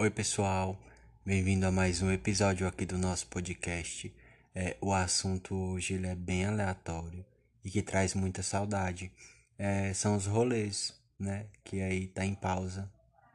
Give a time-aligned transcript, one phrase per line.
[0.00, 0.80] Oi, pessoal,
[1.26, 4.14] bem-vindo a mais um episódio aqui do nosso podcast.
[4.54, 7.26] É, o assunto hoje é bem aleatório
[7.64, 9.10] e que traz muita saudade.
[9.58, 11.46] É, são os rolês, né?
[11.64, 12.88] Que aí tá em pausa,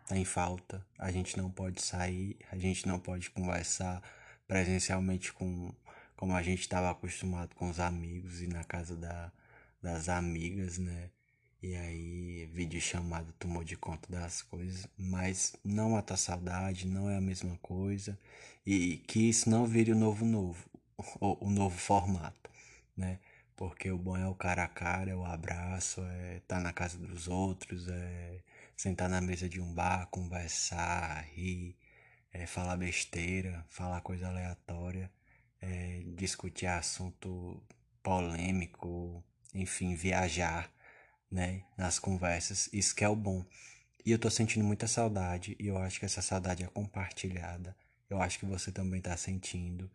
[0.08, 0.88] tá em falta.
[0.98, 4.02] A gente não pode sair, a gente não pode conversar
[4.48, 5.70] presencialmente com
[6.16, 9.34] como a gente estava acostumado com os amigos e na casa da,
[9.82, 11.10] das amigas, né?
[11.64, 17.10] E aí, vídeo chamado tomou de conta das coisas, mas não mata a saudade, não
[17.10, 18.20] é a mesma coisa,
[18.66, 20.70] e que isso não vire o novo novo,
[21.22, 22.50] o, novo formato,
[22.98, 23.18] né?
[23.56, 26.74] Porque o bom é o cara a cara, é o abraço, é estar tá na
[26.74, 28.42] casa dos outros, é
[28.76, 31.78] sentar na mesa de um bar, conversar, rir,
[32.34, 35.10] é falar besteira, falar coisa aleatória,
[35.62, 37.64] é discutir assunto
[38.04, 39.24] polêmico,
[39.54, 40.70] enfim, viajar
[41.34, 43.44] né, nas conversas, isso que é o bom.
[44.06, 47.76] E eu tô sentindo muita saudade, e eu acho que essa saudade é compartilhada.
[48.10, 49.90] Eu acho que você também tá sentindo.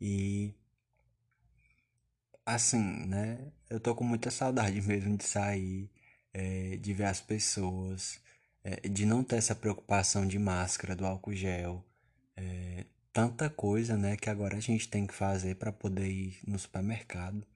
[0.00, 0.52] E
[2.44, 3.52] assim, né?
[3.70, 5.88] Eu tô com muita saudade mesmo de sair,
[6.34, 8.20] é, de ver as pessoas,
[8.64, 11.84] é, de não ter essa preocupação de máscara, do álcool gel.
[12.36, 16.58] É, tanta coisa, né, que agora a gente tem que fazer para poder ir no
[16.58, 17.46] supermercado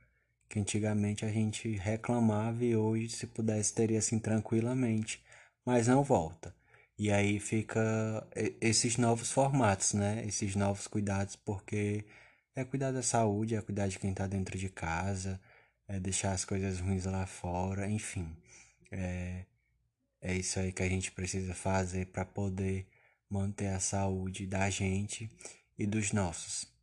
[0.48, 5.22] que antigamente a gente reclamava e hoje se pudesse teria assim tranquilamente,
[5.64, 6.54] mas não volta.
[6.98, 8.26] E aí fica
[8.60, 10.24] esses novos formatos, né?
[10.26, 12.04] Esses novos cuidados, porque
[12.54, 15.40] é cuidar da saúde, é cuidar de quem está dentro de casa,
[15.88, 18.34] é deixar as coisas ruins lá fora, enfim.
[18.90, 19.44] É,
[20.20, 22.86] é isso aí que a gente precisa fazer para poder
[23.28, 25.30] manter a saúde da gente
[25.78, 26.75] e dos nossos.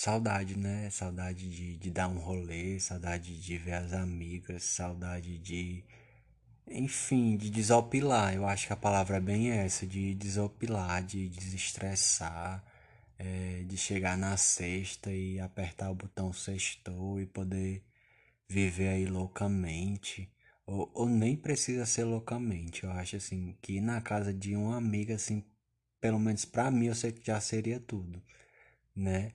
[0.00, 0.88] Saudade, né?
[0.88, 5.84] Saudade de, de dar um rolê, saudade de ver as amigas, saudade de.
[6.66, 8.34] Enfim, de desopilar.
[8.34, 12.64] Eu acho que a palavra é bem essa, de desopilar, de desestressar,
[13.18, 17.84] é, de chegar na sexta e apertar o botão sextou e poder
[18.48, 20.32] viver aí loucamente.
[20.64, 22.84] Ou, ou nem precisa ser loucamente.
[22.84, 25.44] Eu acho assim que na casa de uma amiga, assim,
[26.00, 28.22] pelo menos pra mim, eu sei que já seria tudo,
[28.96, 29.34] né?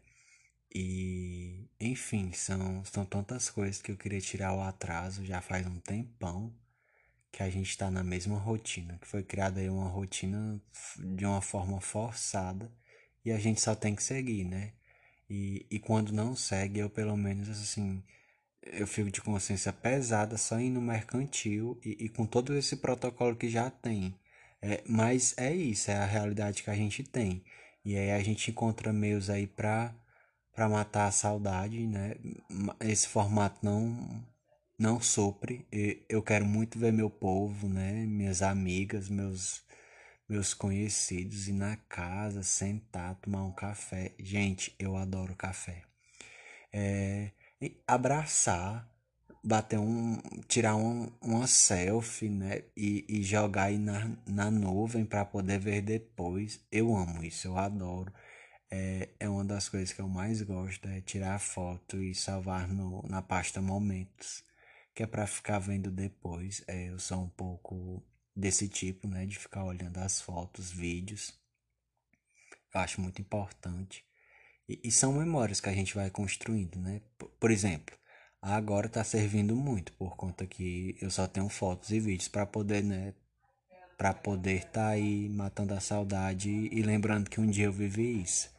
[0.73, 5.79] E, enfim, são, são tantas coisas que eu queria tirar o atraso já faz um
[5.79, 6.53] tempão
[7.31, 10.61] que a gente está na mesma rotina, que foi criada aí uma rotina
[10.97, 12.71] de uma forma forçada
[13.25, 14.73] e a gente só tem que seguir, né?
[15.29, 18.03] E, e quando não segue, eu pelo menos assim,
[18.61, 23.35] eu fico de consciência pesada só indo no mercantil e, e com todo esse protocolo
[23.35, 24.15] que já tem.
[24.61, 27.43] É, mas é isso, é a realidade que a gente tem.
[27.83, 29.93] E aí a gente encontra meios aí para
[30.55, 32.15] para matar a saudade, né?
[32.79, 34.25] Esse formato não
[34.79, 35.65] não sopre.
[36.09, 38.05] Eu quero muito ver meu povo, né?
[38.05, 39.63] Minhas amigas, meus
[40.27, 44.13] meus conhecidos ir na casa, sentar, tomar um café.
[44.19, 45.83] Gente, eu adoro café.
[46.73, 47.31] É,
[47.87, 48.89] abraçar,
[49.43, 50.17] bater um,
[50.47, 52.63] tirar um, uma selfie, né?
[52.77, 56.59] E, e jogar aí na, na nuvem para poder ver depois.
[56.71, 58.11] Eu amo isso, eu adoro
[58.75, 63.01] é, é uma das coisas que eu mais gosto, é tirar foto e salvar no,
[63.07, 64.43] na pasta momentos,
[64.93, 66.61] que é para ficar vendo depois.
[66.67, 68.03] É, eu sou um pouco
[68.35, 71.33] desse tipo, né, de ficar olhando as fotos, vídeos.
[72.73, 74.05] Eu acho muito importante.
[74.67, 77.01] E, e são memórias que a gente vai construindo, né?
[77.17, 77.95] Por, por exemplo,
[78.41, 82.83] agora está servindo muito por conta que eu só tenho fotos e vídeos para poder,
[82.83, 83.13] né,
[83.97, 88.21] para poder estar tá aí matando a saudade e lembrando que um dia eu vivi
[88.21, 88.53] isso.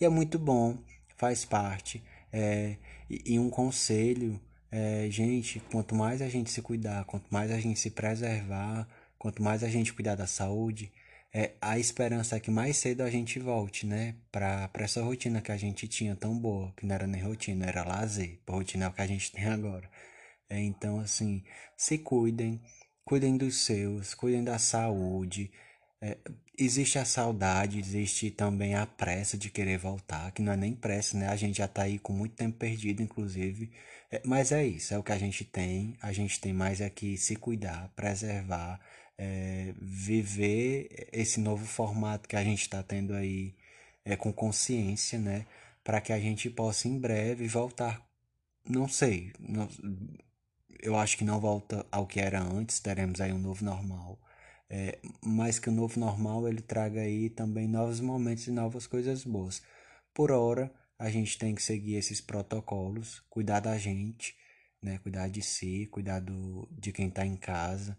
[0.00, 0.78] E é muito bom,
[1.16, 2.02] faz parte.
[2.32, 2.76] É,
[3.10, 7.58] e, e um conselho, é, gente, quanto mais a gente se cuidar, quanto mais a
[7.58, 8.86] gente se preservar,
[9.18, 10.92] quanto mais a gente cuidar da saúde,
[11.32, 14.14] é, a esperança é que mais cedo a gente volte, né?
[14.32, 17.66] Pra, pra essa rotina que a gente tinha tão boa, que não era nem rotina,
[17.66, 18.38] era lazer.
[18.46, 19.90] A rotina é o que a gente tem agora.
[20.48, 21.44] É, então, assim,
[21.76, 22.60] se cuidem,
[23.04, 25.50] cuidem dos seus, cuidem da saúde.
[26.00, 26.16] É,
[26.58, 31.16] existe a saudade, existe também a pressa de querer voltar, que não é nem pressa,
[31.16, 31.28] né?
[31.28, 33.70] A gente já tá aí com muito tempo perdido, inclusive.
[34.10, 35.96] É, mas é isso, é o que a gente tem.
[36.02, 38.80] A gente tem mais é que se cuidar, preservar,
[39.16, 43.54] é, viver esse novo formato que a gente está tendo aí
[44.04, 45.46] é, com consciência, né?
[45.84, 48.02] Para que a gente possa em breve voltar.
[48.68, 49.68] Não sei, não,
[50.80, 54.18] eu acho que não volta ao que era antes, teremos aí um novo normal
[54.70, 54.98] é,
[55.62, 59.62] que o novo normal ele traga aí também novos momentos e novas coisas boas.
[60.14, 64.34] Por hora, a gente tem que seguir esses protocolos, cuidar da gente,
[64.82, 64.98] né?
[64.98, 67.98] Cuidar de si, cuidar do, de quem está em casa.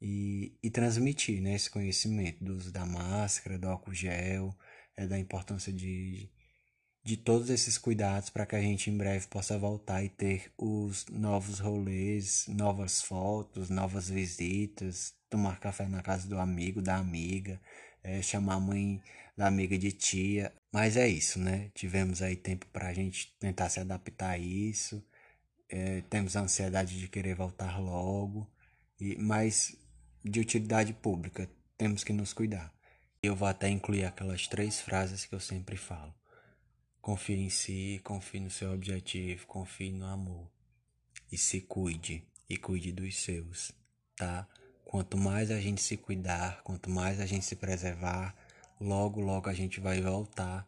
[0.00, 4.56] e, e transmitir né, esse conhecimento do uso da máscara, do álcool gel,
[4.96, 6.30] é, da importância de,
[7.04, 11.06] de todos esses cuidados para que a gente em breve possa voltar e ter os
[11.06, 17.60] novos rolês, novas fotos, novas visitas, tomar café na casa do amigo, da amiga,
[18.02, 19.00] é, chamar a mãe
[19.36, 20.52] da amiga de tia.
[20.72, 21.70] Mas é isso, né?
[21.74, 25.02] Tivemos aí tempo para a gente tentar se adaptar a isso.
[25.68, 28.50] É, temos a ansiedade de querer voltar logo,
[29.00, 29.76] e, mas
[30.22, 31.48] de utilidade pública,
[31.78, 32.74] temos que nos cuidar.
[33.22, 36.14] Eu vou até incluir aquelas três frases que eu sempre falo.
[37.00, 40.50] Confie em si, confie no seu objetivo, confie no amor.
[41.30, 43.72] E se cuide, e cuide dos seus,
[44.16, 44.48] tá?
[44.90, 48.34] Quanto mais a gente se cuidar, quanto mais a gente se preservar,
[48.80, 50.66] logo, logo a gente vai voltar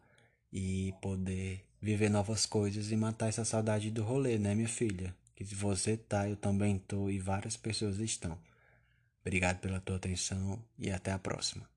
[0.49, 5.13] e poder viver novas coisas e matar essa saudade do rolê, né, minha filha?
[5.35, 8.39] Que se você tá, eu também tô e várias pessoas estão.
[9.19, 11.72] Obrigado pela tua atenção e até a próxima.